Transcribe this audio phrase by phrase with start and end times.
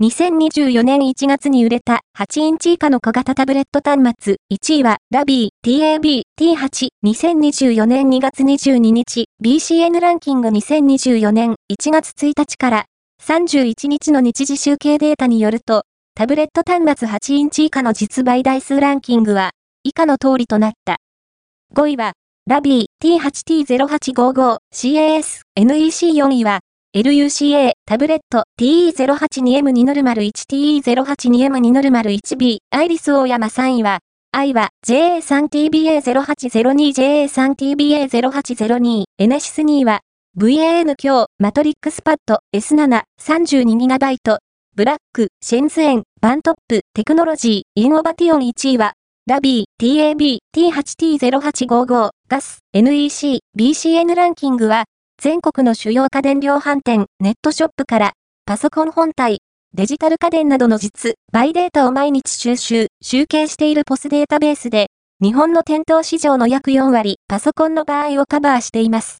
[0.00, 12.84] 2024年1月に売れた8インチ以下の小型タブレット端末、1位はラビー TAB-T8 2024年2月22日 BCN ランキング2024年1月1日から
[13.24, 15.82] 31日の日時集計データによると、
[16.14, 19.50] タブレット端末8インチ以下の実売台数ランキングは
[19.82, 20.98] 以下の通りとなった。
[21.74, 22.12] 5位は
[22.46, 26.60] ラビー T8T0855CAS NEC4 位は
[26.96, 30.30] LUCA、タブレット、TE082M201、
[30.80, 33.98] TE082M201B、アイリス大山3位は、
[34.32, 40.00] I は JA3TBA0802、JA3TBA0802、エネシス2は、
[40.38, 44.36] VAN 強、マトリックスパッド、S7、32GB、
[44.74, 48.94] ブラック、シェンズエン、バントップ、テクノロジー、インオバティオン1位は、
[49.26, 54.84] ラビー、TAB、T8T0855、ガス、NEC、BCN ランキングは、
[55.20, 58.12] 全国の主要家電量販店、ネットショップから、
[58.46, 59.40] パソコン本体、
[59.74, 69.16] デジタル家電などの実、売データを毎日収集、集計しているポスデータベースで、日本の店頭市場の約4割、パソコンの場合をカバーしています。